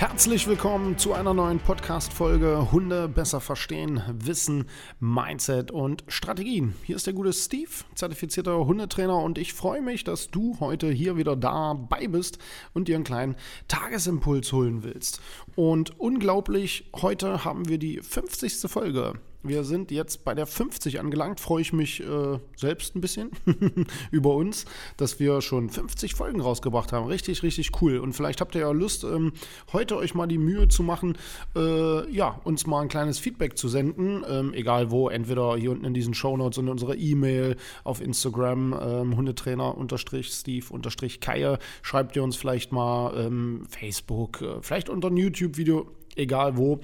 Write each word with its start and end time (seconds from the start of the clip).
Herzlich 0.00 0.48
willkommen 0.48 0.96
zu 0.96 1.12
einer 1.12 1.34
neuen 1.34 1.58
Podcast-Folge 1.58 2.72
Hunde 2.72 3.06
besser 3.06 3.38
verstehen, 3.38 4.02
Wissen, 4.10 4.64
Mindset 4.98 5.70
und 5.70 6.04
Strategien. 6.08 6.74
Hier 6.84 6.96
ist 6.96 7.06
der 7.06 7.12
gute 7.12 7.34
Steve, 7.34 7.68
zertifizierter 7.94 8.64
Hundetrainer 8.64 9.18
und 9.18 9.36
ich 9.36 9.52
freue 9.52 9.82
mich, 9.82 10.02
dass 10.02 10.30
du 10.30 10.56
heute 10.58 10.90
hier 10.90 11.18
wieder 11.18 11.36
dabei 11.36 12.08
bist 12.08 12.38
und 12.72 12.88
dir 12.88 12.94
einen 12.94 13.04
kleinen 13.04 13.36
Tagesimpuls 13.68 14.54
holen 14.54 14.82
willst. 14.84 15.20
Und 15.54 16.00
unglaublich, 16.00 16.88
heute 16.96 17.44
haben 17.44 17.68
wir 17.68 17.76
die 17.76 18.00
50. 18.00 18.70
Folge. 18.70 19.20
Wir 19.42 19.64
sind 19.64 19.90
jetzt 19.90 20.22
bei 20.24 20.34
der 20.34 20.46
50 20.46 21.00
angelangt. 21.00 21.40
Freue 21.40 21.62
ich 21.62 21.72
mich 21.72 22.00
äh, 22.00 22.38
selbst 22.56 22.94
ein 22.94 23.00
bisschen 23.00 23.30
über 24.10 24.34
uns, 24.34 24.66
dass 24.98 25.18
wir 25.18 25.40
schon 25.40 25.70
50 25.70 26.14
Folgen 26.14 26.42
rausgebracht 26.42 26.92
haben. 26.92 27.06
Richtig, 27.06 27.42
richtig 27.42 27.70
cool. 27.80 27.96
Und 27.98 28.12
vielleicht 28.12 28.42
habt 28.42 28.54
ihr 28.54 28.60
ja 28.60 28.70
Lust, 28.70 29.02
ähm, 29.04 29.32
heute 29.72 29.96
euch 29.96 30.14
mal 30.14 30.26
die 30.26 30.36
Mühe 30.36 30.68
zu 30.68 30.82
machen, 30.82 31.16
äh, 31.56 32.06
ja, 32.12 32.38
uns 32.44 32.66
mal 32.66 32.82
ein 32.82 32.88
kleines 32.88 33.18
Feedback 33.18 33.56
zu 33.56 33.68
senden. 33.68 34.22
Ähm, 34.28 34.52
egal 34.52 34.90
wo, 34.90 35.08
entweder 35.08 35.56
hier 35.56 35.70
unten 35.70 35.86
in 35.86 35.94
diesen 35.94 36.12
Shownotes 36.12 36.58
und 36.58 36.66
in 36.66 36.70
unserer 36.70 36.96
E-Mail 36.96 37.56
auf 37.82 38.02
Instagram, 38.02 38.78
ähm, 38.78 39.16
Hundetrainer-Steve-Keier. 39.16 41.58
Schreibt 41.80 42.14
ihr 42.14 42.22
uns 42.22 42.36
vielleicht 42.36 42.72
mal 42.72 43.16
ähm, 43.16 43.64
Facebook, 43.70 44.42
äh, 44.42 44.60
vielleicht 44.60 44.90
unter 44.90 45.08
ein 45.08 45.16
YouTube-Video 45.16 45.90
egal 46.20 46.56
wo. 46.56 46.80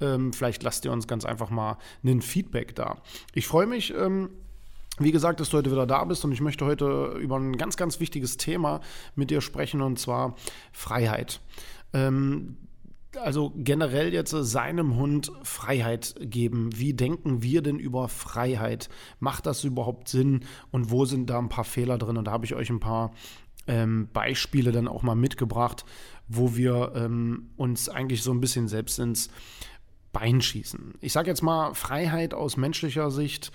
Ähm, 0.00 0.32
vielleicht 0.32 0.62
lasst 0.62 0.84
ihr 0.84 0.92
uns 0.92 1.06
ganz 1.06 1.24
einfach 1.24 1.50
mal 1.50 1.78
ein 2.04 2.22
Feedback 2.22 2.74
da. 2.74 2.98
Ich 3.34 3.46
freue 3.46 3.66
mich. 3.66 3.94
Ähm, 3.94 4.30
wie 4.98 5.12
gesagt, 5.12 5.40
dass 5.40 5.48
du 5.48 5.56
heute 5.56 5.70
wieder 5.70 5.86
da 5.86 6.04
bist 6.04 6.24
und 6.26 6.32
ich 6.32 6.42
möchte 6.42 6.66
heute 6.66 7.16
über 7.20 7.36
ein 7.36 7.56
ganz, 7.56 7.78
ganz 7.78 8.00
wichtiges 8.00 8.36
Thema 8.36 8.80
mit 9.14 9.30
dir 9.30 9.40
sprechen 9.40 9.80
und 9.80 9.98
zwar 9.98 10.36
Freiheit. 10.72 11.40
Ähm, 11.94 12.56
also 13.16 13.52
generell 13.56 14.12
jetzt 14.12 14.30
seinem 14.30 14.96
Hund 14.96 15.32
Freiheit 15.42 16.14
geben. 16.20 16.70
Wie 16.76 16.94
denken 16.94 17.42
wir 17.42 17.62
denn 17.62 17.78
über 17.78 18.08
Freiheit? 18.08 18.88
Macht 19.18 19.46
das 19.46 19.64
überhaupt 19.64 20.08
Sinn? 20.08 20.44
Und 20.70 20.90
wo 20.90 21.04
sind 21.06 21.30
da 21.30 21.38
ein 21.38 21.48
paar 21.48 21.64
Fehler 21.64 21.98
drin? 21.98 22.16
Und 22.16 22.26
da 22.26 22.32
habe 22.32 22.44
ich 22.44 22.54
euch 22.54 22.70
ein 22.70 22.80
paar 22.80 23.12
ähm, 23.66 24.08
Beispiele 24.12 24.70
dann 24.70 24.86
auch 24.86 25.02
mal 25.02 25.16
mitgebracht, 25.16 25.84
wo 26.30 26.56
wir 26.56 26.92
ähm, 26.94 27.50
uns 27.56 27.88
eigentlich 27.88 28.22
so 28.22 28.30
ein 28.30 28.40
bisschen 28.40 28.68
selbst 28.68 28.98
ins 28.98 29.30
Bein 30.12 30.40
schießen. 30.40 30.94
Ich 31.00 31.12
sage 31.12 31.28
jetzt 31.28 31.42
mal, 31.42 31.74
Freiheit 31.74 32.34
aus 32.34 32.56
menschlicher 32.56 33.10
Sicht 33.10 33.52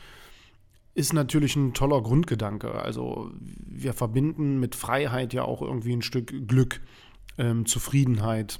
ist 0.93 1.13
natürlich 1.13 1.55
ein 1.55 1.73
toller 1.73 2.01
Grundgedanke. 2.01 2.73
Also 2.73 3.31
wir 3.39 3.93
verbinden 3.93 4.59
mit 4.59 4.75
Freiheit 4.75 5.33
ja 5.33 5.43
auch 5.43 5.61
irgendwie 5.61 5.93
ein 5.93 6.02
Stück 6.02 6.47
Glück, 6.47 6.81
ähm, 7.37 7.65
Zufriedenheit, 7.65 8.59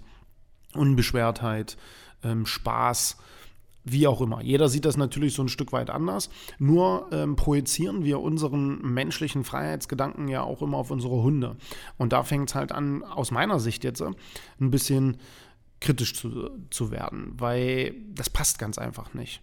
Unbeschwertheit, 0.74 1.78
ähm, 2.24 2.46
Spaß 2.46 3.18
wie 3.86 4.08
auch 4.08 4.20
immer. 4.20 4.42
Jeder 4.42 4.68
sieht 4.68 4.84
das 4.84 4.98
natürlich 4.98 5.34
so 5.34 5.44
ein 5.44 5.48
Stück 5.48 5.72
weit 5.72 5.90
anders. 5.90 6.30
Nur 6.58 7.08
ähm, 7.12 7.36
projizieren 7.36 8.04
wir 8.04 8.20
unseren 8.20 8.82
menschlichen 8.82 9.44
Freiheitsgedanken 9.44 10.28
ja 10.28 10.42
auch 10.42 10.62
immer 10.62 10.78
auf 10.78 10.92
unsere 10.92 11.22
Hunde. 11.22 11.56
Und 11.98 12.12
da 12.12 12.24
fängt 12.24 12.50
es 12.50 12.56
halt 12.56 12.72
an, 12.72 13.04
aus 13.04 13.32
meiner 13.32 13.60
Sicht 13.60 13.84
jetzt, 13.84 14.02
äh, 14.02 14.12
ein 14.60 14.72
bisschen 14.72 15.18
kritisch 15.80 16.16
zu, 16.16 16.50
zu 16.72 16.90
werden, 16.90 17.34
weil 17.38 17.96
das 18.14 18.30
passt 18.30 18.58
ganz 18.60 18.78
einfach 18.78 19.14
nicht. 19.14 19.42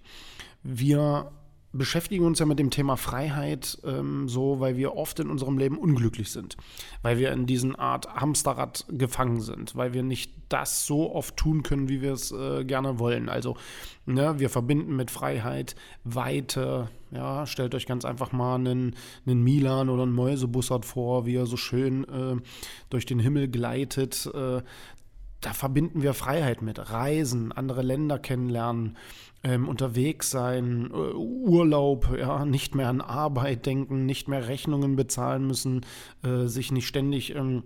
Wir 0.62 1.30
beschäftigen 1.72 2.24
uns 2.24 2.38
ja 2.38 2.46
mit 2.46 2.58
dem 2.58 2.70
Thema 2.70 2.96
Freiheit 2.96 3.78
ähm, 3.84 4.28
so, 4.28 4.60
weil 4.60 4.76
wir 4.76 4.94
oft 4.94 5.18
in 5.20 5.30
unserem 5.30 5.58
Leben 5.58 5.78
unglücklich 5.78 6.30
sind, 6.30 6.56
weil 7.02 7.18
wir 7.18 7.32
in 7.32 7.46
diesen 7.46 7.74
Art 7.74 8.14
Hamsterrad 8.14 8.86
gefangen 8.90 9.40
sind, 9.40 9.74
weil 9.74 9.94
wir 9.94 10.02
nicht 10.02 10.32
das 10.48 10.86
so 10.86 11.14
oft 11.14 11.36
tun 11.36 11.62
können, 11.62 11.88
wie 11.88 12.02
wir 12.02 12.12
es 12.12 12.30
äh, 12.30 12.64
gerne 12.64 12.98
wollen. 12.98 13.28
Also 13.28 13.56
ne, 14.04 14.38
wir 14.38 14.50
verbinden 14.50 14.96
mit 14.96 15.10
Freiheit 15.10 15.74
Weite. 16.04 16.88
Ja, 17.10 17.46
stellt 17.46 17.74
euch 17.74 17.86
ganz 17.86 18.04
einfach 18.04 18.32
mal 18.32 18.54
einen, 18.54 18.94
einen 19.26 19.42
Milan 19.42 19.88
oder 19.88 20.02
einen 20.02 20.14
Mäusebussard 20.14 20.84
vor, 20.84 21.26
wie 21.26 21.36
er 21.36 21.46
so 21.46 21.56
schön 21.56 22.04
äh, 22.04 22.36
durch 22.90 23.06
den 23.06 23.18
Himmel 23.18 23.48
gleitet. 23.48 24.30
Äh, 24.34 24.62
da 25.42 25.52
verbinden 25.52 26.02
wir 26.02 26.14
Freiheit 26.14 26.62
mit. 26.62 26.90
Reisen, 26.90 27.52
andere 27.52 27.82
Länder 27.82 28.18
kennenlernen, 28.18 28.96
ähm, 29.44 29.68
unterwegs 29.68 30.30
sein, 30.30 30.90
äh, 30.92 31.14
Urlaub, 31.14 32.16
ja, 32.16 32.44
nicht 32.44 32.74
mehr 32.74 32.88
an 32.88 33.00
Arbeit 33.00 33.66
denken, 33.66 34.06
nicht 34.06 34.28
mehr 34.28 34.48
Rechnungen 34.48 34.96
bezahlen 34.96 35.46
müssen, 35.46 35.84
äh, 36.22 36.46
sich 36.46 36.70
nicht 36.70 36.86
ständig 36.86 37.34
ähm, 37.34 37.64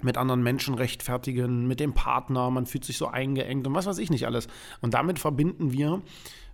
mit 0.00 0.16
anderen 0.16 0.42
Menschen 0.42 0.74
rechtfertigen, 0.74 1.66
mit 1.66 1.80
dem 1.80 1.92
Partner, 1.92 2.50
man 2.50 2.66
fühlt 2.66 2.84
sich 2.84 2.96
so 2.98 3.08
eingeengt 3.08 3.66
und 3.66 3.74
was 3.74 3.86
weiß 3.86 3.98
ich 3.98 4.10
nicht 4.10 4.26
alles. 4.26 4.46
Und 4.80 4.94
damit 4.94 5.18
verbinden 5.18 5.72
wir 5.72 6.02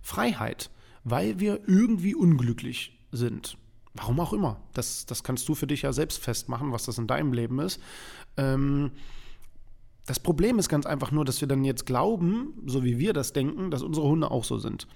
Freiheit, 0.01 0.71
weil 1.03 1.39
wir 1.39 1.61
irgendwie 1.67 2.15
unglücklich 2.15 2.99
sind. 3.11 3.57
Warum 3.93 4.19
auch 4.19 4.33
immer. 4.33 4.59
Das, 4.73 5.05
das 5.05 5.23
kannst 5.23 5.47
du 5.47 5.53
für 5.53 5.67
dich 5.67 5.83
ja 5.83 5.93
selbst 5.93 6.21
festmachen, 6.23 6.71
was 6.71 6.85
das 6.85 6.97
in 6.97 7.07
deinem 7.07 7.33
Leben 7.33 7.59
ist. 7.59 7.79
Ähm, 8.35 8.91
das 10.05 10.19
Problem 10.19 10.59
ist 10.59 10.69
ganz 10.69 10.85
einfach 10.85 11.11
nur, 11.11 11.25
dass 11.25 11.41
wir 11.41 11.47
dann 11.47 11.63
jetzt 11.63 11.85
glauben, 11.85 12.53
so 12.65 12.83
wie 12.83 12.99
wir 12.99 13.13
das 13.13 13.33
denken, 13.33 13.71
dass 13.71 13.81
unsere 13.81 14.07
Hunde 14.07 14.29
auch 14.29 14.43
so 14.43 14.57
sind. 14.57 14.87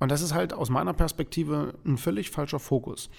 Und 0.00 0.10
das 0.10 0.22
ist 0.22 0.34
halt 0.34 0.52
aus 0.52 0.70
meiner 0.70 0.94
Perspektive 0.94 1.74
ein 1.84 1.98
völlig 1.98 2.30
falscher 2.30 2.58
Fokus. 2.58 3.10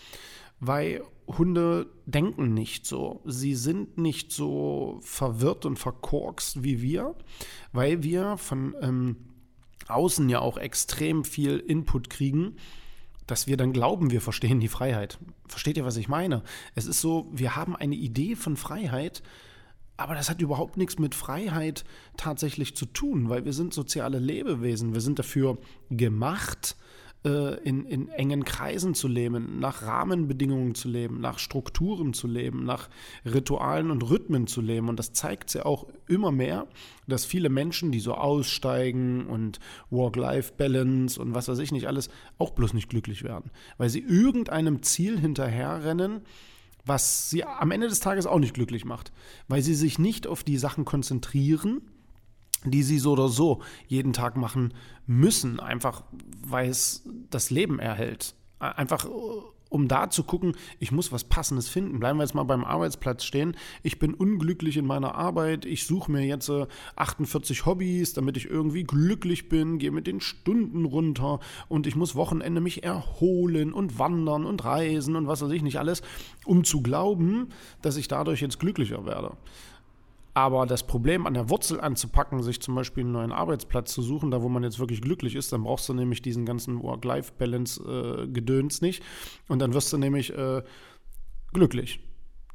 Weil 0.60 1.04
Hunde 1.28 1.88
denken 2.06 2.54
nicht 2.54 2.86
so. 2.86 3.22
Sie 3.26 3.56
sind 3.56 3.98
nicht 3.98 4.32
so 4.32 5.00
verwirrt 5.02 5.66
und 5.66 5.78
verkorkst 5.78 6.64
wie 6.64 6.82
wir, 6.82 7.16
weil 7.72 8.04
wir 8.04 8.38
von 8.38 8.76
ähm, 8.82 9.16
außen 9.88 10.28
ja 10.30 10.40
auch 10.40 10.58
extrem 10.58 11.24
viel 11.24 11.58
Input 11.58 12.10
kriegen, 12.10 12.56
dass 13.28 13.48
wir 13.48 13.58
dann 13.58 13.74
glauben, 13.74 14.12
wir 14.12 14.22
verstehen 14.22 14.60
die 14.60 14.68
Freiheit. 14.68 15.20
Versteht 15.48 15.78
ihr, 15.78 15.86
was 15.86 15.98
ich 15.98 16.08
meine? 16.08 16.44
Es 16.76 16.88
ist 16.88 17.00
so, 17.00 17.30
wir 17.32 17.56
haben 17.56 17.76
eine 17.76 17.96
Idee 17.96 18.36
von 18.36 18.58
Freiheit, 18.58 19.22
aber 20.00 20.16
das 20.16 20.30
hat 20.30 20.42
überhaupt 20.42 20.78
nichts 20.78 20.98
mit 20.98 21.14
Freiheit 21.14 21.84
tatsächlich 22.18 22.76
zu 22.76 22.86
tun, 22.86 23.30
weil 23.30 23.46
wir 23.46 23.54
sind 23.54 23.74
soziale 23.74 24.20
Lebewesen. 24.20 24.94
Wir 24.94 25.02
sind 25.02 25.20
dafür 25.20 25.58
gemacht, 25.90 26.78
äh, 27.26 27.62
in, 27.64 27.86
in 27.86 28.08
engen 28.08 28.46
Kreisen 28.46 28.94
zu 28.94 29.10
leben, 29.10 29.60
nach 29.60 29.82
Rahmenbedingungen 29.82 30.74
zu 30.74 30.88
leben, 30.88 31.20
nach 31.20 31.38
Strukturen 31.38 32.14
zu 32.14 32.28
leben, 32.28 32.64
nach 32.64 32.90
Ritualen 33.26 33.92
und 33.92 34.10
Rhythmen 34.10 34.48
zu 34.48 34.62
leben. 34.62 34.88
Und 34.88 34.98
das 34.98 35.12
zeigt 35.12 35.54
ja 35.54 35.66
auch 35.66 35.88
immer 36.08 36.32
mehr, 36.32 36.68
dass 37.08 37.26
viele 37.26 37.50
Menschen, 37.50 37.92
die 37.92 38.00
so 38.00 38.14
aussteigen 38.14 39.26
und 39.28 39.60
Work-Life-Balance 39.90 41.22
und 41.22 41.36
was 41.36 41.50
weiß 41.50 41.60
ich 41.60 41.74
nicht 41.74 41.88
alles, 41.88 42.10
auch 42.38 42.52
bloß 42.52 42.74
nicht 42.74 42.90
glücklich 42.90 43.24
werden, 43.24 43.52
weil 43.78 43.90
sie 43.90 44.00
irgendeinem 44.00 44.82
Ziel 44.82 45.20
hinterherrennen, 45.20 46.22
was 46.86 47.30
sie 47.30 47.44
am 47.44 47.72
Ende 47.72 47.88
des 47.88 48.00
Tages 48.00 48.26
auch 48.26 48.40
nicht 48.40 48.54
glücklich 48.54 48.86
macht, 48.86 49.12
weil 49.48 49.62
sie 49.62 49.76
sich 49.76 50.00
nicht 50.00 50.28
auf 50.28 50.44
die 50.44 50.58
Sachen 50.58 50.86
konzentrieren, 50.86 51.82
die 52.66 52.84
sie 52.84 53.00
so 53.00 53.12
oder 53.14 53.30
so 53.30 53.62
jeden 53.88 54.14
Tag 54.14 54.36
machen 54.36 54.74
müssen, 55.06 55.60
einfach 55.60 56.04
weil 56.42 56.70
es 56.70 57.04
das 57.30 57.50
Leben 57.50 57.80
erhält. 57.80 58.36
Einfach 58.60 59.08
um 59.70 59.88
da 59.88 60.10
zu 60.10 60.24
gucken, 60.24 60.56
ich 60.80 60.92
muss 60.92 61.12
was 61.12 61.24
Passendes 61.24 61.70
finden. 61.70 62.00
Bleiben 62.00 62.20
wir 62.20 62.24
jetzt 62.24 62.36
mal 62.36 62.44
beim 62.44 62.64
Arbeitsplatz 62.64 63.24
stehen. 63.24 63.56
Ich 63.84 64.00
bin 64.00 64.14
unglücklich 64.14 64.78
in 64.78 64.86
meiner 64.86 65.16
Arbeit. 65.16 65.66
Ich 65.66 65.86
suche 65.86 66.12
mir 66.12 66.26
jetzt 66.26 66.52
48 66.96 67.60
äh, 67.60 67.66
Hobbys, 67.66 68.14
damit 68.14 68.38
ich 68.38 68.50
irgendwie 68.50 68.84
glücklich 68.84 69.50
bin, 69.50 69.78
gehe 69.78 69.92
mit 69.92 70.08
den 70.08 70.22
Stunden 70.22 70.86
runter 70.86 71.40
und 71.68 71.88
ich 71.88 71.96
muss 71.96 72.16
Wochenende 72.16 72.62
mich 72.62 72.84
erholen 72.84 73.74
und 73.74 74.00
wandern 74.00 74.46
und 74.46 74.66
reisen 74.66 75.16
und 75.16 75.28
was 75.28 75.42
weiß 75.42 75.52
ich 75.52 75.62
nicht 75.62 75.80
alles, 75.80 76.02
um 76.46 76.64
zu 76.64 76.82
glauben, 76.82 77.50
dass 77.82 77.98
ich 77.98 78.08
dadurch 78.08 78.42
jetzt 78.42 78.60
glücklicher 78.60 79.06
werde. 79.06 79.38
Aber 80.40 80.66
das 80.66 80.88
Problem 80.88 81.28
an 81.28 81.34
der 81.34 81.50
Wurzel 81.50 81.82
anzupacken, 81.82 82.42
sich 82.44 82.62
zum 82.62 82.74
Beispiel 82.74 83.04
einen 83.04 83.12
neuen 83.12 83.34
Arbeitsplatz 83.34 83.94
zu 83.94 84.02
suchen, 84.02 84.32
da 84.32 84.42
wo 84.42 84.48
man 84.48 84.64
jetzt 84.64 84.80
wirklich 84.80 85.02
glücklich 85.02 85.36
ist, 85.36 85.52
dann 85.52 85.64
brauchst 85.64 85.90
du 85.90 85.94
nämlich 85.94 86.22
diesen 86.22 86.46
ganzen 86.46 86.82
Work-Life-Balance-Gedöns 86.82 88.80
nicht. 88.80 89.04
Und 89.50 89.60
dann 89.60 89.74
wirst 89.74 89.92
du 89.92 89.98
nämlich 89.98 90.34
äh, 90.34 90.64
glücklich, 91.52 92.00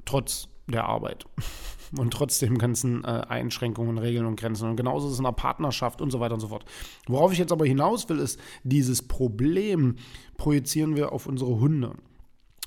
trotz 0.06 0.48
der 0.66 0.86
Arbeit 0.86 1.26
und 1.98 2.10
trotzdem 2.10 2.56
ganzen 2.56 3.04
äh, 3.04 3.26
Einschränkungen, 3.28 3.98
Regeln 3.98 4.24
und 4.24 4.40
Grenzen. 4.40 4.70
Und 4.70 4.76
genauso 4.76 5.08
ist 5.08 5.12
es 5.12 5.18
in 5.18 5.26
einer 5.26 5.34
Partnerschaft 5.34 6.00
und 6.00 6.10
so 6.10 6.20
weiter 6.20 6.32
und 6.32 6.40
so 6.40 6.48
fort. 6.48 6.64
Worauf 7.06 7.32
ich 7.32 7.38
jetzt 7.38 7.52
aber 7.52 7.66
hinaus 7.66 8.08
will, 8.08 8.18
ist, 8.18 8.40
dieses 8.62 9.06
Problem 9.06 9.96
projizieren 10.38 10.96
wir 10.96 11.12
auf 11.12 11.26
unsere 11.26 11.60
Hunde. 11.60 11.92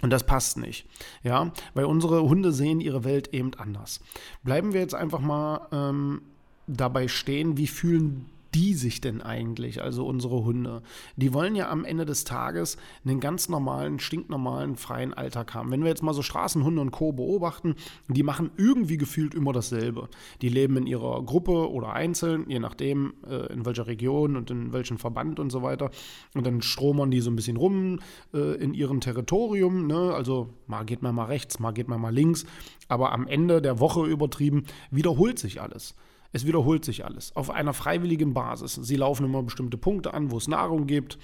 Und 0.01 0.11
das 0.11 0.25
passt 0.25 0.57
nicht, 0.57 0.85
ja, 1.23 1.51
weil 1.73 1.85
unsere 1.85 2.21
Hunde 2.21 2.51
sehen 2.51 2.81
ihre 2.81 3.03
Welt 3.03 3.33
eben 3.33 3.53
anders. 3.55 3.99
Bleiben 4.43 4.73
wir 4.73 4.81
jetzt 4.81 4.93
einfach 4.93 5.19
mal 5.19 5.67
ähm, 5.71 6.21
dabei 6.67 7.07
stehen, 7.07 7.57
wie 7.57 7.67
fühlen 7.67 8.27
die 8.57 8.73
sich 8.73 9.01
denn 9.01 9.21
eigentlich, 9.21 9.83
also 9.83 10.07
unsere 10.07 10.43
Hunde? 10.43 10.81
Die 11.15 11.31
wollen 11.31 11.55
ja 11.55 11.69
am 11.69 11.85
Ende 11.85 12.05
des 12.05 12.23
Tages 12.23 12.77
einen 13.05 13.19
ganz 13.19 13.49
normalen, 13.49 13.99
stinknormalen, 13.99 14.77
freien 14.77 15.13
Alltag 15.13 15.53
haben. 15.53 15.69
Wenn 15.69 15.81
wir 15.81 15.89
jetzt 15.89 16.01
mal 16.01 16.15
so 16.15 16.23
Straßenhunde 16.23 16.81
und 16.81 16.89
Co. 16.89 17.11
beobachten, 17.11 17.75
die 18.07 18.23
machen 18.23 18.49
irgendwie 18.57 18.97
gefühlt 18.97 19.35
immer 19.35 19.53
dasselbe. 19.53 20.09
Die 20.41 20.49
leben 20.49 20.75
in 20.75 20.87
ihrer 20.87 21.23
Gruppe 21.23 21.69
oder 21.69 21.93
einzeln, 21.93 22.45
je 22.49 22.57
nachdem, 22.57 23.13
äh, 23.29 23.53
in 23.53 23.63
welcher 23.63 23.85
Region 23.85 24.35
und 24.35 24.49
in 24.49 24.73
welchem 24.73 24.97
Verband 24.97 25.39
und 25.39 25.51
so 25.51 25.61
weiter. 25.61 25.91
Und 26.33 26.47
dann 26.47 26.63
stromern 26.63 27.11
die 27.11 27.21
so 27.21 27.29
ein 27.29 27.35
bisschen 27.35 27.57
rum 27.57 27.99
äh, 28.33 28.55
in 28.55 28.73
ihrem 28.73 29.01
Territorium. 29.01 29.85
Ne? 29.85 30.15
Also 30.15 30.49
mal 30.65 30.83
geht 30.83 31.03
man 31.03 31.13
mal 31.13 31.25
rechts, 31.25 31.59
mal 31.59 31.73
geht 31.73 31.89
man 31.89 32.01
mal 32.01 32.13
links. 32.13 32.43
Aber 32.87 33.11
am 33.11 33.27
Ende 33.27 33.61
der 33.61 33.79
Woche 33.79 34.07
übertrieben 34.07 34.63
wiederholt 34.89 35.37
sich 35.37 35.61
alles. 35.61 35.93
Es 36.31 36.45
wiederholt 36.45 36.85
sich 36.85 37.05
alles 37.05 37.35
auf 37.35 37.49
einer 37.49 37.73
freiwilligen 37.73 38.33
Basis. 38.33 38.75
Sie 38.75 38.95
laufen 38.95 39.25
immer 39.25 39.43
bestimmte 39.43 39.77
Punkte 39.77 40.13
an, 40.13 40.31
wo 40.31 40.37
es 40.37 40.47
Nahrung 40.47 40.87
gibt. 40.87 41.17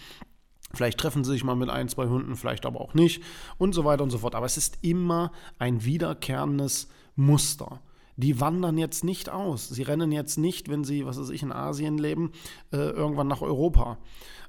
Vielleicht 0.74 1.00
treffen 1.00 1.24
sie 1.24 1.32
sich 1.32 1.44
mal 1.44 1.56
mit 1.56 1.70
ein, 1.70 1.88
zwei 1.88 2.08
Hunden, 2.08 2.36
vielleicht 2.36 2.66
aber 2.66 2.82
auch 2.82 2.94
nicht 2.94 3.22
und 3.58 3.74
so 3.74 3.86
weiter 3.86 4.04
und 4.04 4.10
so 4.10 4.20
fort. 4.20 4.34
Aber 4.36 4.46
es 4.46 4.58
ist 4.58 4.80
immer 4.82 5.32
ein 5.60 5.86
wiederkehrendes 5.86 6.88
Muster. 7.16 7.82
Die 8.16 8.40
wandern 8.40 8.78
jetzt 8.78 9.04
nicht 9.04 9.30
aus. 9.30 9.70
Sie 9.70 9.84
rennen 9.84 10.12
jetzt 10.12 10.38
nicht, 10.38 10.70
wenn 10.70 10.84
sie, 10.84 11.06
was 11.06 11.20
weiß 11.20 11.30
ich, 11.30 11.44
in 11.44 11.52
Asien 11.52 11.98
leben, 11.98 12.32
äh, 12.72 12.78
irgendwann 12.78 13.28
nach 13.28 13.42
Europa. 13.42 13.98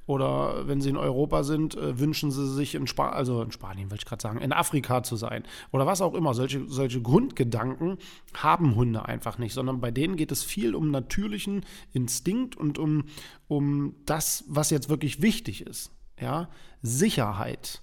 Oder 0.06 0.68
wenn 0.68 0.82
sie 0.82 0.90
in 0.90 0.98
Europa 0.98 1.44
sind, 1.44 1.76
äh, 1.76 1.98
wünschen 1.98 2.30
sie 2.30 2.46
sich 2.46 2.74
in 2.74 2.86
Spanien, 2.86 3.14
also 3.14 3.40
in 3.40 3.52
Spanien 3.52 3.90
wollte 3.90 4.02
ich 4.02 4.08
gerade 4.08 4.22
sagen, 4.22 4.40
in 4.40 4.52
Afrika 4.52 5.02
zu 5.02 5.16
sein. 5.16 5.44
Oder 5.72 5.86
was 5.86 6.02
auch 6.02 6.12
immer. 6.12 6.34
Solche, 6.34 6.66
solche 6.68 7.00
Grundgedanken 7.00 7.96
haben 8.34 8.74
Hunde 8.74 9.06
einfach 9.06 9.38
nicht, 9.38 9.54
sondern 9.54 9.80
bei 9.80 9.90
denen 9.90 10.16
geht 10.16 10.30
es 10.30 10.42
viel 10.44 10.74
um 10.74 10.90
natürlichen 10.90 11.64
Instinkt 11.92 12.54
und 12.56 12.78
um, 12.78 13.04
um 13.48 13.94
das, 14.04 14.44
was 14.46 14.68
jetzt 14.68 14.90
wirklich 14.90 15.22
wichtig 15.22 15.66
ist. 15.66 15.90
Ja? 16.20 16.50
Sicherheit, 16.82 17.80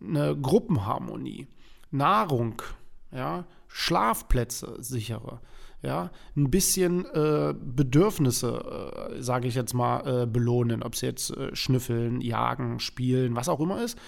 eine 0.00 0.36
Gruppenharmonie, 0.36 1.46
Nahrung, 1.90 2.62
ja? 3.12 3.44
Schlafplätze 3.72 4.76
sichere 4.80 5.40
ja, 5.82 6.10
ein 6.36 6.50
bisschen 6.50 7.06
äh, 7.06 7.54
Bedürfnisse, 7.58 9.12
äh, 9.16 9.22
sage 9.22 9.48
ich 9.48 9.54
jetzt 9.54 9.74
mal, 9.74 10.22
äh, 10.22 10.26
belohnen, 10.26 10.82
ob 10.82 10.94
es 10.94 11.00
jetzt 11.00 11.30
äh, 11.36 11.54
schnüffeln, 11.54 12.20
jagen, 12.20 12.80
spielen, 12.80 13.34
was 13.34 13.48
auch 13.48 13.60
immer 13.60 13.82
ist. 13.82 13.98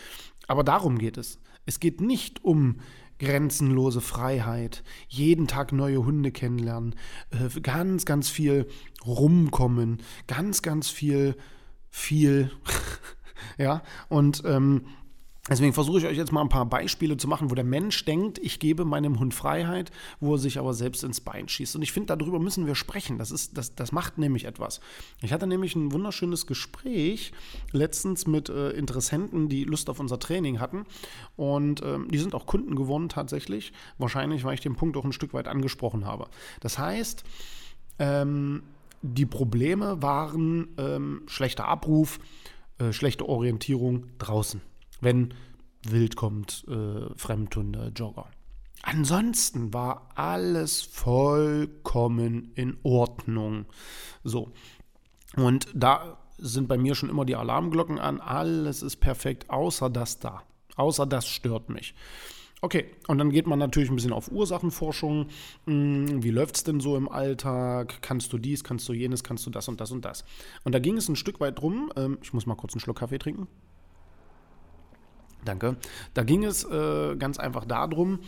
Aber 0.49 0.65
darum 0.65 0.99
geht 0.99 1.17
es. 1.17 1.39
Es 1.65 1.81
geht 1.81 2.01
nicht 2.01 2.45
um 2.45 2.81
grenzenlose 3.19 4.01
Freiheit, 4.01 4.83
jeden 5.09 5.47
Tag 5.47 5.73
neue 5.73 6.05
Hunde 6.05 6.33
kennenlernen, 6.33 6.95
äh, 7.31 7.61
ganz, 7.61 8.05
ganz 8.05 8.29
viel 8.29 8.67
rumkommen, 9.07 10.03
ganz, 10.27 10.61
ganz 10.61 10.91
viel, 10.91 11.37
viel, 11.89 12.51
ja, 13.59 13.83
und 14.09 14.43
ähm, 14.45 14.87
Deswegen 15.51 15.73
versuche 15.73 15.99
ich 15.99 16.07
euch 16.07 16.17
jetzt 16.17 16.31
mal 16.31 16.41
ein 16.41 16.49
paar 16.49 16.67
Beispiele 16.67 17.17
zu 17.17 17.27
machen, 17.27 17.51
wo 17.51 17.57
der 17.57 17.65
Mensch 17.65 18.05
denkt, 18.05 18.39
ich 18.39 18.61
gebe 18.61 18.85
meinem 18.85 19.19
Hund 19.19 19.35
Freiheit, 19.35 19.91
wo 20.21 20.37
er 20.37 20.39
sich 20.39 20.57
aber 20.57 20.73
selbst 20.73 21.03
ins 21.03 21.21
Bein 21.21 21.49
schießt. 21.49 21.75
Und 21.75 21.83
ich 21.83 21.91
finde, 21.91 22.17
darüber 22.17 22.39
müssen 22.39 22.65
wir 22.69 22.77
sprechen. 22.77 23.19
Das, 23.19 23.33
ist, 23.33 23.59
das, 23.59 23.75
das 23.75 23.91
macht 23.91 24.19
nämlich 24.19 24.45
etwas. 24.45 24.81
Ich 25.21 25.33
hatte 25.33 25.49
nämlich 25.49 25.75
ein 25.75 25.91
wunderschönes 25.91 26.47
Gespräch 26.47 27.33
letztens 27.73 28.29
mit 28.29 28.51
äh, 28.51 28.71
Interessenten, 28.71 29.49
die 29.49 29.65
Lust 29.65 29.91
auf 29.91 29.99
unser 29.99 30.21
Training 30.21 30.61
hatten. 30.61 30.85
Und 31.35 31.83
ähm, 31.83 32.07
die 32.09 32.19
sind 32.19 32.37
auch 32.37 32.47
Kunden 32.47 32.77
geworden 32.77 33.09
tatsächlich. 33.09 33.73
Wahrscheinlich, 33.99 34.45
weil 34.45 34.55
ich 34.55 34.61
den 34.61 34.77
Punkt 34.77 34.97
auch 34.97 35.05
ein 35.05 35.13
Stück 35.13 35.35
weit 35.35 35.49
angesprochen 35.49 36.07
habe. 36.07 36.29
Das 36.61 36.79
heißt, 36.79 37.25
ähm, 37.99 38.63
die 39.03 39.27
Probleme 39.27 40.03
waren 40.03 40.69
ähm, 40.79 41.23
schlechter 41.27 41.67
Abruf, 41.67 42.21
äh, 42.79 42.93
schlechte 42.93 43.29
Orientierung 43.29 44.07
draußen 44.19 44.61
wenn 45.03 45.35
wild 45.87 46.17
kommt, 46.17 46.65
äh, 46.69 47.15
Fremdhunde, 47.17 47.93
Jogger. 47.95 48.29
Ansonsten 48.83 49.73
war 49.75 50.09
alles 50.15 50.83
vollkommen 50.83 52.53
in 52.55 52.79
Ordnung. 52.83 53.67
So. 54.25 54.53
Und 55.37 55.67
da 55.75 56.19
sind 56.39 56.67
bei 56.67 56.77
mir 56.77 56.95
schon 56.95 57.11
immer 57.11 57.25
die 57.25 57.37
Alarmglocken 57.37 57.99
an. 57.99 58.21
Alles 58.21 58.83
ist 58.83 58.97
perfekt, 58.97 59.51
außer 59.51 59.91
das 59.91 60.19
da. 60.19 60.43
Außer 60.77 61.07
das 61.07 61.29
stört 61.29 61.69
mich. 61.69 61.95
Okay, 62.61 62.87
und 63.09 63.19
dann 63.19 63.31
geht 63.31 63.49
man 63.49 63.59
natürlich 63.59 63.91
ein 63.91 63.97
bisschen 63.97 64.13
auf 64.13 64.31
Ursachenforschung. 64.31 65.27
Hm, 65.67 66.23
wie 66.23 66.31
läuft 66.31 66.57
es 66.57 66.65
denn 66.65 66.79
so 66.79 66.97
im 66.97 67.09
Alltag? 67.09 67.99
Kannst 68.03 68.33
du 68.33 68.39
dies, 68.39 68.63
kannst 68.63 68.89
du 68.89 68.93
jenes, 68.93 69.25
kannst 69.25 69.47
du 69.47 69.51
das 69.51 69.67
und 69.67 69.81
das 69.81 69.91
und 69.91 70.05
das? 70.05 70.25
Und 70.63 70.73
da 70.73 70.79
ging 70.79 70.97
es 70.97 71.09
ein 71.09 71.17
Stück 71.17 71.41
weit 71.41 71.59
drum. 71.61 71.93
Ähm, 71.97 72.19
ich 72.23 72.33
muss 72.33 72.47
mal 72.47 72.55
kurz 72.55 72.75
einen 72.75 72.81
Schluck 72.81 72.99
Kaffee 72.99 73.19
trinken. 73.19 73.49
Danke. 75.45 75.77
Da 76.15 76.23
ging 76.23 76.45
es 76.45 76.65
äh, 76.65 77.17
ganz 77.17 77.39
einfach 77.39 77.65
darum, 77.65 78.21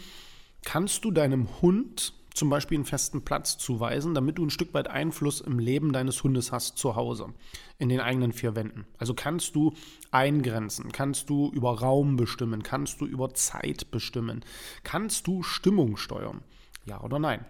kannst 0.65 1.05
du 1.05 1.11
deinem 1.11 1.49
Hund 1.63 2.15
zum 2.35 2.51
Beispiel 2.51 2.77
einen 2.77 2.85
festen 2.85 3.23
Platz 3.25 3.57
zuweisen, 3.59 4.13
damit 4.13 4.39
du 4.39 4.45
ein 4.45 4.51
Stück 4.51 4.75
weit 4.75 4.89
Einfluss 4.89 5.41
im 5.41 5.61
Leben 5.61 5.93
deines 5.93 6.23
Hundes 6.25 6.51
hast 6.51 6.77
zu 6.77 6.97
Hause, 6.97 7.33
in 7.79 7.89
den 7.89 8.01
eigenen 8.01 8.33
vier 8.33 8.57
Wänden. 8.57 8.87
Also 8.99 9.15
kannst 9.15 9.55
du 9.55 9.73
eingrenzen, 10.11 10.91
kannst 10.91 11.31
du 11.31 11.51
über 11.53 11.79
Raum 11.79 12.17
bestimmen, 12.17 12.65
kannst 12.65 13.01
du 13.01 13.07
über 13.07 13.35
Zeit 13.35 13.93
bestimmen, 13.93 14.45
kannst 14.83 15.29
du 15.29 15.45
Stimmung 15.45 15.97
steuern, 15.97 16.43
ja 16.87 17.01
oder 17.03 17.21
nein. 17.21 17.45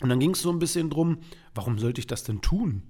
Und 0.00 0.08
dann 0.08 0.18
ging 0.18 0.30
es 0.30 0.40
so 0.40 0.50
ein 0.50 0.58
bisschen 0.58 0.88
drum, 0.88 1.18
warum 1.54 1.78
sollte 1.78 2.00
ich 2.00 2.06
das 2.06 2.24
denn 2.24 2.40
tun? 2.40 2.82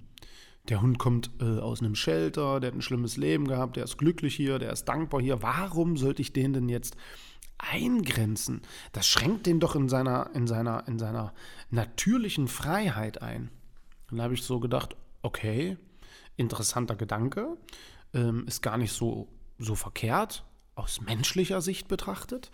Der 0.69 0.81
Hund 0.81 0.97
kommt 0.97 1.29
äh, 1.39 1.59
aus 1.59 1.81
einem 1.81 1.95
Shelter, 1.95 2.59
der 2.59 2.69
hat 2.69 2.75
ein 2.75 2.81
schlimmes 2.81 3.17
Leben 3.17 3.47
gehabt, 3.47 3.75
der 3.75 3.83
ist 3.83 3.97
glücklich 3.97 4.35
hier, 4.35 4.59
der 4.59 4.71
ist 4.71 4.85
dankbar 4.85 5.21
hier. 5.21 5.41
Warum 5.41 5.97
sollte 5.97 6.21
ich 6.21 6.33
den 6.33 6.53
denn 6.53 6.69
jetzt 6.69 6.95
eingrenzen? 7.57 8.61
Das 8.91 9.07
schränkt 9.07 9.45
den 9.45 9.59
doch 9.59 9.75
in 9.75 9.89
seiner, 9.89 10.29
in 10.33 10.47
seiner, 10.47 10.87
in 10.87 10.99
seiner 10.99 11.33
natürlichen 11.69 12.47
Freiheit 12.47 13.21
ein. 13.21 13.51
Dann 14.09 14.21
habe 14.21 14.33
ich 14.33 14.43
so 14.43 14.59
gedacht, 14.59 14.95
okay, 15.21 15.77
interessanter 16.35 16.95
Gedanke, 16.95 17.57
ähm, 18.13 18.45
ist 18.47 18.61
gar 18.61 18.77
nicht 18.77 18.93
so, 18.93 19.27
so 19.57 19.75
verkehrt 19.75 20.43
aus 20.75 21.01
menschlicher 21.01 21.61
Sicht 21.61 21.87
betrachtet. 21.87 22.51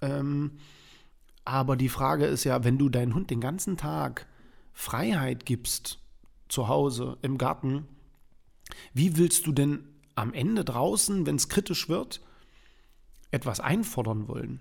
Ähm, 0.00 0.58
aber 1.44 1.76
die 1.76 1.88
Frage 1.88 2.26
ist 2.26 2.44
ja, 2.44 2.64
wenn 2.64 2.78
du 2.78 2.88
deinen 2.88 3.14
Hund 3.14 3.30
den 3.30 3.40
ganzen 3.40 3.76
Tag 3.76 4.26
Freiheit 4.72 5.44
gibst, 5.46 5.98
zu 6.48 6.68
Hause, 6.68 7.18
im 7.22 7.38
Garten, 7.38 7.86
wie 8.94 9.16
willst 9.16 9.46
du 9.46 9.52
denn 9.52 9.84
am 10.14 10.32
Ende 10.32 10.64
draußen, 10.64 11.26
wenn 11.26 11.36
es 11.36 11.48
kritisch 11.48 11.88
wird, 11.88 12.20
etwas 13.30 13.60
einfordern 13.60 14.28
wollen? 14.28 14.60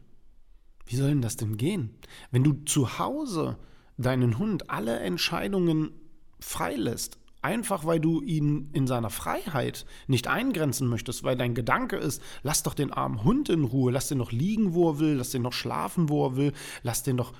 Wie 0.85 0.95
soll 0.95 1.09
denn 1.09 1.21
das 1.21 1.35
denn 1.35 1.57
gehen? 1.57 1.95
Wenn 2.31 2.43
du 2.43 2.53
zu 2.65 2.99
Hause 2.99 3.57
deinen 3.97 4.37
Hund 4.37 4.69
alle 4.69 4.99
Entscheidungen 4.99 5.91
freilässt, 6.39 7.17
einfach 7.41 7.85
weil 7.85 7.99
du 7.99 8.21
ihn 8.21 8.69
in 8.73 8.87
seiner 8.87 9.09
Freiheit 9.09 9.85
nicht 10.07 10.27
eingrenzen 10.27 10.87
möchtest, 10.87 11.23
weil 11.23 11.35
dein 11.35 11.55
Gedanke 11.55 11.97
ist, 11.97 12.21
lass 12.43 12.63
doch 12.63 12.73
den 12.73 12.91
armen 12.91 13.23
Hund 13.23 13.49
in 13.49 13.63
Ruhe, 13.63 13.91
lass 13.91 14.07
den 14.07 14.19
doch 14.19 14.31
liegen, 14.31 14.73
wo 14.73 14.91
er 14.91 14.99
will, 14.99 15.15
lass 15.15 15.31
den 15.31 15.43
doch 15.43 15.53
schlafen, 15.53 16.09
wo 16.09 16.25
er 16.27 16.35
will, 16.35 16.53
lass 16.83 17.03
den 17.03 17.17
doch 17.17 17.33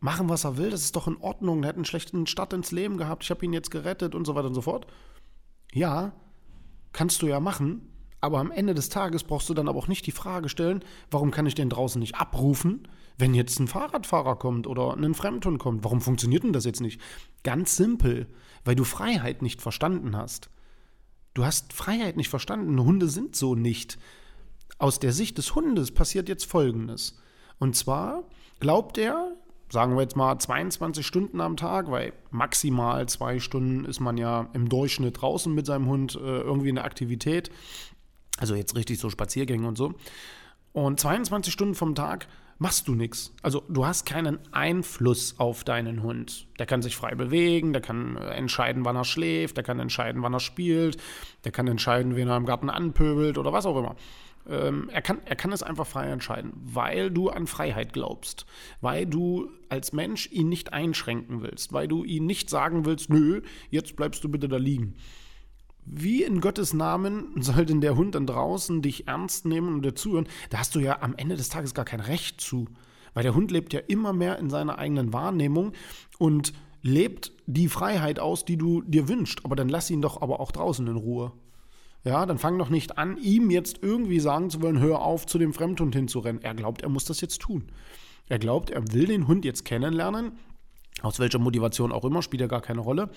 machen, 0.00 0.28
was 0.28 0.44
er 0.44 0.56
will, 0.56 0.70
das 0.70 0.82
ist 0.82 0.96
doch 0.96 1.08
in 1.08 1.16
Ordnung, 1.16 1.62
der 1.62 1.70
hat 1.70 1.76
einen 1.76 1.84
schlechten 1.84 2.26
Start 2.26 2.52
ins 2.52 2.72
Leben 2.72 2.98
gehabt, 2.98 3.24
ich 3.24 3.30
habe 3.30 3.44
ihn 3.44 3.52
jetzt 3.52 3.70
gerettet 3.70 4.14
und 4.14 4.26
so 4.26 4.34
weiter 4.34 4.48
und 4.48 4.54
so 4.54 4.62
fort. 4.62 4.86
Ja, 5.72 6.12
kannst 6.92 7.22
du 7.22 7.26
ja 7.26 7.40
machen, 7.40 7.88
aber 8.20 8.38
am 8.38 8.50
Ende 8.50 8.74
des 8.74 8.88
Tages 8.88 9.24
brauchst 9.24 9.48
du 9.48 9.54
dann 9.54 9.68
aber 9.68 9.78
auch 9.78 9.88
nicht 9.88 10.06
die 10.06 10.12
Frage 10.12 10.48
stellen, 10.48 10.84
warum 11.10 11.30
kann 11.30 11.46
ich 11.46 11.54
den 11.54 11.68
draußen 11.68 12.00
nicht 12.00 12.14
abrufen, 12.14 12.88
wenn 13.18 13.34
jetzt 13.34 13.60
ein 13.60 13.68
Fahrradfahrer 13.68 14.36
kommt 14.36 14.66
oder 14.66 14.94
ein 14.96 15.14
Fremdhund 15.14 15.58
kommt. 15.58 15.84
Warum 15.84 16.00
funktioniert 16.00 16.42
denn 16.42 16.52
das 16.52 16.64
jetzt 16.64 16.80
nicht? 16.80 17.00
Ganz 17.42 17.76
simpel, 17.76 18.26
weil 18.64 18.74
du 18.74 18.84
Freiheit 18.84 19.42
nicht 19.42 19.62
verstanden 19.62 20.16
hast. 20.16 20.50
Du 21.34 21.44
hast 21.44 21.72
Freiheit 21.72 22.16
nicht 22.16 22.28
verstanden. 22.28 22.80
Hunde 22.82 23.08
sind 23.08 23.36
so 23.36 23.54
nicht. 23.54 23.98
Aus 24.78 24.98
der 24.98 25.12
Sicht 25.12 25.38
des 25.38 25.54
Hundes 25.54 25.92
passiert 25.92 26.28
jetzt 26.28 26.46
Folgendes. 26.46 27.16
Und 27.58 27.76
zwar 27.76 28.24
glaubt 28.58 28.98
er, 28.98 29.36
sagen 29.70 29.94
wir 29.94 30.02
jetzt 30.02 30.16
mal 30.16 30.38
22 30.38 31.06
Stunden 31.06 31.40
am 31.40 31.56
Tag, 31.56 31.90
weil 31.90 32.12
maximal 32.30 33.08
zwei 33.08 33.40
Stunden 33.40 33.84
ist 33.84 34.00
man 34.00 34.16
ja 34.16 34.48
im 34.52 34.68
Durchschnitt 34.68 35.20
draußen 35.20 35.52
mit 35.54 35.66
seinem 35.66 35.86
Hund 35.86 36.14
äh, 36.14 36.18
irgendwie 36.18 36.68
in 36.68 36.76
der 36.76 36.84
Aktivität. 36.84 37.50
Also 38.38 38.54
jetzt 38.54 38.76
richtig 38.76 38.98
so 38.98 39.10
Spaziergänge 39.10 39.66
und 39.66 39.76
so. 39.76 39.94
Und 40.72 40.98
22 40.98 41.52
Stunden 41.52 41.74
vom 41.74 41.94
Tag 41.94 42.26
machst 42.58 42.88
du 42.88 42.94
nichts. 42.94 43.32
Also 43.42 43.62
du 43.68 43.86
hast 43.86 44.06
keinen 44.06 44.38
Einfluss 44.52 45.38
auf 45.38 45.64
deinen 45.64 46.02
Hund. 46.02 46.46
Der 46.58 46.66
kann 46.66 46.82
sich 46.82 46.96
frei 46.96 47.14
bewegen, 47.14 47.72
der 47.72 47.82
kann 47.82 48.16
äh, 48.16 48.30
entscheiden, 48.30 48.84
wann 48.84 48.96
er 48.96 49.04
schläft, 49.04 49.56
der 49.56 49.64
kann 49.64 49.80
entscheiden, 49.80 50.22
wann 50.22 50.34
er 50.34 50.40
spielt, 50.40 50.96
der 51.44 51.52
kann 51.52 51.66
entscheiden, 51.66 52.16
wen 52.16 52.28
er 52.28 52.36
im 52.36 52.46
Garten 52.46 52.70
anpöbelt 52.70 53.38
oder 53.38 53.52
was 53.52 53.66
auch 53.66 53.78
immer. 53.78 53.96
Ähm, 54.48 54.90
er, 54.92 55.00
kann, 55.00 55.20
er 55.24 55.36
kann 55.36 55.52
es 55.52 55.62
einfach 55.62 55.86
frei 55.86 56.08
entscheiden, 56.08 56.52
weil 56.54 57.10
du 57.10 57.30
an 57.30 57.46
Freiheit 57.46 57.92
glaubst, 57.92 58.46
weil 58.80 59.06
du 59.06 59.50
als 59.68 59.92
Mensch 59.92 60.30
ihn 60.30 60.48
nicht 60.48 60.72
einschränken 60.72 61.42
willst, 61.42 61.72
weil 61.72 61.88
du 61.88 62.04
ihn 62.04 62.26
nicht 62.26 62.50
sagen 62.50 62.84
willst, 62.84 63.10
nö, 63.10 63.42
jetzt 63.70 63.96
bleibst 63.96 64.22
du 64.22 64.28
bitte 64.28 64.48
da 64.48 64.56
liegen. 64.56 64.96
Wie 65.86 66.22
in 66.22 66.40
Gottes 66.40 66.72
Namen 66.72 67.28
soll 67.40 67.66
denn 67.66 67.80
der 67.80 67.96
Hund 67.96 68.14
dann 68.14 68.26
draußen 68.26 68.82
dich 68.82 69.06
ernst 69.06 69.44
nehmen 69.44 69.74
und 69.74 69.82
dir 69.84 69.94
zuhören? 69.94 70.28
Da 70.50 70.58
hast 70.58 70.74
du 70.74 70.80
ja 70.80 71.02
am 71.02 71.14
Ende 71.16 71.36
des 71.36 71.48
Tages 71.48 71.74
gar 71.74 71.84
kein 71.84 72.00
Recht 72.00 72.40
zu. 72.40 72.68
Weil 73.12 73.22
der 73.22 73.34
Hund 73.34 73.50
lebt 73.50 73.72
ja 73.72 73.80
immer 73.80 74.12
mehr 74.12 74.38
in 74.38 74.50
seiner 74.50 74.78
eigenen 74.78 75.12
Wahrnehmung 75.12 75.72
und 76.18 76.52
lebt 76.82 77.32
die 77.46 77.68
Freiheit 77.68 78.18
aus, 78.18 78.44
die 78.44 78.56
du 78.56 78.82
dir 78.82 79.08
wünschst. 79.08 79.44
Aber 79.44 79.56
dann 79.56 79.68
lass 79.68 79.90
ihn 79.90 80.02
doch 80.02 80.20
aber 80.20 80.40
auch 80.40 80.52
draußen 80.52 80.86
in 80.86 80.96
Ruhe. 80.96 81.32
Ja, 82.04 82.26
dann 82.26 82.38
fang 82.38 82.58
doch 82.58 82.68
nicht 82.68 82.98
an, 82.98 83.16
ihm 83.16 83.50
jetzt 83.50 83.78
irgendwie 83.82 84.20
sagen 84.20 84.50
zu 84.50 84.60
wollen, 84.60 84.78
hör 84.78 85.00
auf, 85.00 85.24
zu 85.24 85.38
dem 85.38 85.54
Fremdhund 85.54 85.94
hinzurennen. 85.94 86.42
Er 86.42 86.54
glaubt, 86.54 86.82
er 86.82 86.90
muss 86.90 87.06
das 87.06 87.22
jetzt 87.22 87.40
tun. 87.40 87.64
Er 88.28 88.38
glaubt, 88.38 88.70
er 88.70 88.92
will 88.92 89.06
den 89.06 89.26
Hund 89.26 89.44
jetzt 89.44 89.64
kennenlernen 89.64 90.32
aus 91.04 91.18
welcher 91.18 91.38
Motivation 91.38 91.92
auch 91.92 92.04
immer, 92.04 92.22
spielt 92.22 92.40
ja 92.40 92.46
gar 92.46 92.60
keine 92.60 92.80
Rolle. 92.80 93.10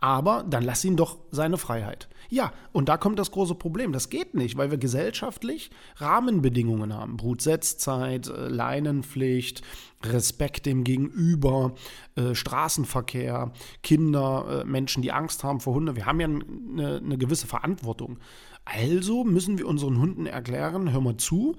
Aber 0.00 0.44
dann 0.48 0.62
lass 0.62 0.84
ihn 0.84 0.96
doch 0.96 1.18
seine 1.30 1.58
Freiheit. 1.58 2.08
Ja, 2.28 2.52
und 2.72 2.88
da 2.88 2.96
kommt 2.96 3.18
das 3.18 3.30
große 3.30 3.54
Problem. 3.54 3.92
Das 3.92 4.10
geht 4.10 4.34
nicht, 4.34 4.56
weil 4.56 4.70
wir 4.70 4.78
gesellschaftlich 4.78 5.70
Rahmenbedingungen 5.96 6.94
haben. 6.94 7.16
Brutsetzzeit, 7.16 8.28
äh, 8.28 8.48
Leinenpflicht, 8.48 9.62
Respekt 10.04 10.66
dem 10.66 10.84
Gegenüber, 10.84 11.74
äh, 12.14 12.34
Straßenverkehr, 12.34 13.52
Kinder, 13.82 14.62
äh, 14.62 14.64
Menschen, 14.64 15.02
die 15.02 15.12
Angst 15.12 15.44
haben 15.44 15.60
vor 15.60 15.74
Hunden. 15.74 15.96
Wir 15.96 16.06
haben 16.06 16.20
ja 16.20 16.26
eine, 16.26 16.96
eine 16.96 17.18
gewisse 17.18 17.46
Verantwortung. 17.46 18.18
Also 18.64 19.24
müssen 19.24 19.58
wir 19.58 19.66
unseren 19.66 19.98
Hunden 19.98 20.26
erklären, 20.26 20.92
hör 20.92 21.00
mal 21.00 21.16
zu, 21.16 21.56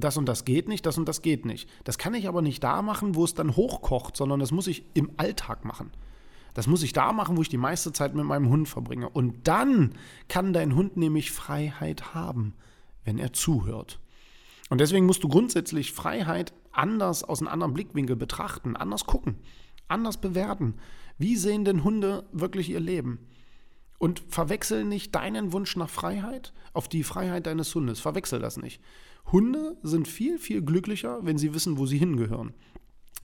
das 0.00 0.16
und 0.16 0.26
das 0.26 0.44
geht 0.44 0.68
nicht, 0.68 0.86
das 0.86 0.98
und 0.98 1.08
das 1.08 1.22
geht 1.22 1.44
nicht. 1.44 1.68
Das 1.84 1.98
kann 1.98 2.14
ich 2.14 2.28
aber 2.28 2.42
nicht 2.42 2.62
da 2.62 2.82
machen, 2.82 3.14
wo 3.14 3.24
es 3.24 3.34
dann 3.34 3.56
hochkocht, 3.56 4.16
sondern 4.16 4.40
das 4.40 4.52
muss 4.52 4.66
ich 4.66 4.84
im 4.94 5.10
Alltag 5.16 5.64
machen. 5.64 5.90
Das 6.54 6.66
muss 6.66 6.82
ich 6.82 6.92
da 6.92 7.12
machen, 7.12 7.36
wo 7.36 7.42
ich 7.42 7.48
die 7.48 7.56
meiste 7.56 7.92
Zeit 7.92 8.14
mit 8.14 8.24
meinem 8.24 8.48
Hund 8.48 8.68
verbringe. 8.68 9.08
Und 9.08 9.46
dann 9.46 9.94
kann 10.28 10.52
dein 10.52 10.74
Hund 10.74 10.96
nämlich 10.96 11.30
Freiheit 11.30 12.14
haben, 12.14 12.54
wenn 13.04 13.18
er 13.18 13.32
zuhört. 13.32 14.00
Und 14.68 14.80
deswegen 14.80 15.06
musst 15.06 15.22
du 15.24 15.28
grundsätzlich 15.28 15.92
Freiheit 15.92 16.52
anders 16.72 17.24
aus 17.24 17.40
einem 17.40 17.48
anderen 17.48 17.74
Blickwinkel 17.74 18.16
betrachten, 18.16 18.76
anders 18.76 19.04
gucken, 19.04 19.36
anders 19.88 20.16
bewerten. 20.16 20.74
Wie 21.18 21.36
sehen 21.36 21.64
denn 21.64 21.84
Hunde 21.84 22.24
wirklich 22.32 22.70
ihr 22.70 22.80
Leben? 22.80 23.26
Und 23.98 24.22
verwechsel 24.28 24.84
nicht 24.84 25.14
deinen 25.14 25.52
Wunsch 25.52 25.76
nach 25.76 25.90
Freiheit 25.90 26.54
auf 26.72 26.88
die 26.88 27.04
Freiheit 27.04 27.46
deines 27.46 27.74
Hundes. 27.74 28.00
Verwechsel 28.00 28.38
das 28.38 28.56
nicht. 28.56 28.80
Hunde 29.32 29.76
sind 29.82 30.08
viel, 30.08 30.38
viel 30.38 30.62
glücklicher, 30.62 31.20
wenn 31.22 31.38
sie 31.38 31.54
wissen, 31.54 31.78
wo 31.78 31.86
sie 31.86 31.98
hingehören. 31.98 32.52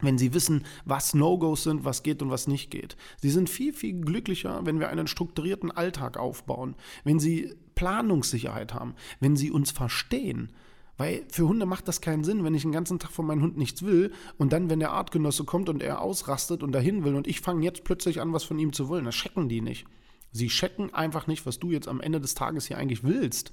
Wenn 0.01 0.19
sie 0.19 0.35
wissen, 0.35 0.65
was 0.85 1.15
No-Gos 1.15 1.63
sind, 1.63 1.85
was 1.85 2.03
geht 2.03 2.21
und 2.21 2.31
was 2.31 2.47
nicht 2.47 2.71
geht. 2.71 2.97
Sie 3.21 3.31
sind 3.31 3.49
viel, 3.49 3.73
viel 3.73 4.01
glücklicher, 4.01 4.61
wenn 4.65 4.79
wir 4.79 4.91
einen 4.91 5.07
strukturierten 5.07 5.71
Alltag 5.71 6.19
aufbauen, 6.19 6.77
wenn 7.05 7.19
sie 7.19 7.55
Planungssicherheit 7.75 8.75
haben, 8.75 8.95
wenn 9.21 9.37
sie 9.37 9.51
uns 9.51 9.71
verstehen. 9.71 10.53
Weil 10.99 11.25
für 11.29 11.47
Hunde 11.47 11.67
macht 11.67 11.89
das 11.89 12.01
keinen 12.01 12.25
Sinn, 12.25 12.45
wenn 12.45 12.55
ich 12.55 12.63
den 12.63 12.73
ganzen 12.73 12.99
Tag 12.99 13.11
von 13.11 13.27
meinem 13.27 13.43
Hund 13.43 13.57
nichts 13.57 13.83
will 13.83 14.13
und 14.39 14.53
dann, 14.53 14.71
wenn 14.71 14.81
der 14.81 14.93
Artgenosse 14.93 15.45
kommt 15.45 15.69
und 15.69 15.83
er 15.83 16.01
ausrastet 16.01 16.63
und 16.63 16.73
dahin 16.73 17.05
will 17.05 17.15
und 17.15 17.27
ich 17.27 17.41
fange 17.41 17.65
jetzt 17.65 17.85
plötzlich 17.85 18.21
an, 18.21 18.33
was 18.33 18.45
von 18.45 18.59
ihm 18.59 18.73
zu 18.73 18.89
wollen, 18.89 19.05
das 19.05 19.15
checken 19.15 19.49
die 19.49 19.61
nicht. 19.61 19.87
Sie 20.33 20.49
checken 20.49 20.93
einfach 20.93 21.27
nicht, 21.27 21.47
was 21.47 21.59
du 21.59 21.71
jetzt 21.71 21.89
am 21.89 22.01
Ende 22.01 22.21
des 22.21 22.35
Tages 22.35 22.67
hier 22.67 22.79
eigentlich 22.79 23.05
willst. 23.05 23.53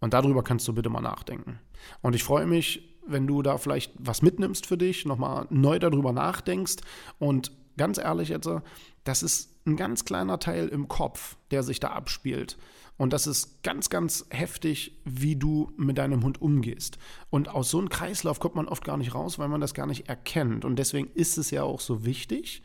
Und 0.00 0.14
darüber 0.14 0.42
kannst 0.42 0.66
du 0.66 0.72
bitte 0.72 0.90
mal 0.90 1.00
nachdenken. 1.00 1.58
Und 2.00 2.14
ich 2.14 2.24
freue 2.24 2.46
mich, 2.46 2.98
wenn 3.06 3.26
du 3.26 3.42
da 3.42 3.58
vielleicht 3.58 3.92
was 3.98 4.22
mitnimmst 4.22 4.66
für 4.66 4.78
dich, 4.78 5.04
nochmal 5.04 5.46
neu 5.50 5.78
darüber 5.78 6.12
nachdenkst. 6.12 6.76
Und 7.18 7.52
ganz 7.76 7.98
ehrlich 7.98 8.30
jetzt, 8.30 8.48
das 9.04 9.22
ist 9.22 9.66
ein 9.66 9.76
ganz 9.76 10.04
kleiner 10.04 10.38
Teil 10.38 10.68
im 10.68 10.88
Kopf, 10.88 11.36
der 11.50 11.62
sich 11.62 11.80
da 11.80 11.88
abspielt. 11.88 12.56
Und 12.96 13.14
das 13.14 13.26
ist 13.26 13.62
ganz, 13.62 13.88
ganz 13.88 14.26
heftig, 14.28 15.00
wie 15.04 15.34
du 15.34 15.72
mit 15.78 15.96
deinem 15.96 16.22
Hund 16.22 16.42
umgehst. 16.42 16.98
Und 17.30 17.48
aus 17.48 17.70
so 17.70 17.78
einem 17.78 17.88
Kreislauf 17.88 18.40
kommt 18.40 18.56
man 18.56 18.68
oft 18.68 18.84
gar 18.84 18.98
nicht 18.98 19.14
raus, 19.14 19.38
weil 19.38 19.48
man 19.48 19.60
das 19.60 19.72
gar 19.72 19.86
nicht 19.86 20.08
erkennt. 20.08 20.66
Und 20.66 20.76
deswegen 20.76 21.10
ist 21.14 21.38
es 21.38 21.50
ja 21.50 21.62
auch 21.62 21.80
so 21.80 22.04
wichtig, 22.04 22.62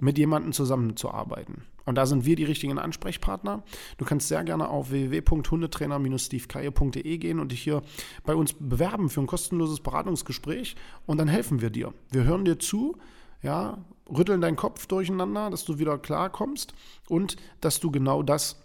mit 0.00 0.16
jemandem 0.16 0.52
zusammenzuarbeiten. 0.52 1.64
Und 1.90 1.96
da 1.96 2.06
sind 2.06 2.24
wir 2.24 2.36
die 2.36 2.44
richtigen 2.44 2.78
Ansprechpartner. 2.78 3.64
Du 3.98 4.04
kannst 4.04 4.28
sehr 4.28 4.44
gerne 4.44 4.68
auf 4.68 4.92
www.hundetrainer-stevekaye.de 4.92 7.18
gehen 7.18 7.40
und 7.40 7.50
dich 7.50 7.64
hier 7.64 7.82
bei 8.22 8.36
uns 8.36 8.52
bewerben 8.52 9.10
für 9.10 9.20
ein 9.20 9.26
kostenloses 9.26 9.80
Beratungsgespräch 9.80 10.76
und 11.06 11.18
dann 11.18 11.26
helfen 11.26 11.60
wir 11.60 11.70
dir. 11.70 11.92
Wir 12.12 12.22
hören 12.22 12.44
dir 12.44 12.60
zu, 12.60 12.96
ja, 13.42 13.84
rütteln 14.08 14.40
deinen 14.40 14.54
Kopf 14.54 14.86
durcheinander, 14.86 15.50
dass 15.50 15.64
du 15.64 15.80
wieder 15.80 15.98
klarkommst 15.98 16.74
und 17.08 17.34
dass 17.60 17.80
du 17.80 17.90
genau 17.90 18.22
das 18.22 18.62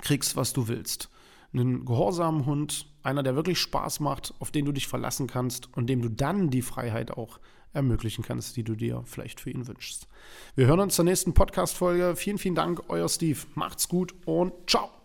kriegst, 0.00 0.36
was 0.36 0.52
du 0.52 0.68
willst. 0.68 1.10
Einen 1.52 1.84
gehorsamen 1.84 2.46
Hund, 2.46 2.86
einer, 3.02 3.24
der 3.24 3.34
wirklich 3.34 3.58
Spaß 3.58 3.98
macht, 3.98 4.32
auf 4.38 4.52
den 4.52 4.64
du 4.64 4.70
dich 4.70 4.86
verlassen 4.86 5.26
kannst 5.26 5.76
und 5.76 5.88
dem 5.88 6.02
du 6.02 6.08
dann 6.08 6.50
die 6.50 6.62
Freiheit 6.62 7.10
auch 7.10 7.40
ermöglichen 7.72 8.24
kannst, 8.24 8.56
die 8.56 8.64
du 8.64 8.74
dir 8.74 9.02
vielleicht 9.06 9.40
für 9.40 9.50
ihn 9.50 9.66
wünschst. 9.66 10.08
Wir 10.54 10.66
hören 10.66 10.80
uns 10.80 10.96
zur 10.96 11.04
nächsten 11.04 11.34
Podcast-Folge. 11.34 12.14
Vielen, 12.16 12.38
vielen 12.38 12.54
Dank, 12.54 12.82
euer 12.88 13.08
Steve. 13.08 13.38
Macht's 13.54 13.88
gut 13.88 14.14
und 14.26 14.52
ciao. 14.68 14.99